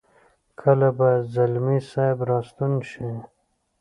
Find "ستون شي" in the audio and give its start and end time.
2.49-3.09